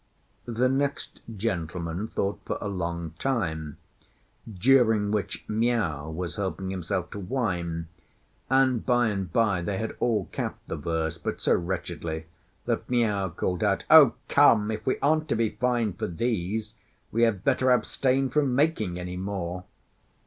The 0.47 0.67
next 0.67 1.21
gentleman 1.37 2.07
thought 2.07 2.39
for 2.43 2.57
a 2.59 2.67
long 2.67 3.11
time, 3.19 3.77
during 4.51 5.11
which 5.11 5.45
Miao 5.47 6.09
was 6.09 6.37
helping 6.37 6.71
himself 6.71 7.11
to 7.11 7.19
wine; 7.19 7.87
and 8.49 8.83
by 8.83 9.09
and 9.09 9.31
by 9.31 9.61
they 9.61 9.77
had 9.77 9.95
all 9.99 10.27
capped 10.31 10.65
the 10.67 10.75
verse, 10.75 11.19
but 11.19 11.39
so 11.39 11.53
wretchedly 11.53 12.25
that 12.65 12.89
Miao 12.89 13.29
called 13.29 13.63
out, 13.63 13.85
"Oh, 13.91 14.15
come! 14.27 14.71
if 14.71 14.83
we 14.87 14.97
aren't 15.03 15.29
to 15.29 15.35
be 15.35 15.49
fined 15.51 15.99
for 15.99 16.07
these, 16.07 16.73
we 17.11 17.21
had 17.21 17.43
better 17.43 17.69
abstain 17.71 18.31
from 18.31 18.55
making 18.55 18.99
any 18.99 19.17
more." 19.17 19.65